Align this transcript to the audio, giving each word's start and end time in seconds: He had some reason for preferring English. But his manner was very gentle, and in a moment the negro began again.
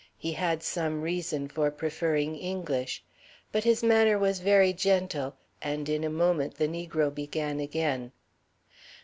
He 0.17 0.31
had 0.31 0.63
some 0.63 1.03
reason 1.03 1.47
for 1.47 1.69
preferring 1.69 2.35
English. 2.35 3.03
But 3.51 3.65
his 3.65 3.83
manner 3.83 4.17
was 4.17 4.39
very 4.39 4.73
gentle, 4.73 5.35
and 5.61 5.87
in 5.87 6.03
a 6.03 6.09
moment 6.09 6.55
the 6.55 6.67
negro 6.67 7.13
began 7.13 7.59
again. 7.59 8.11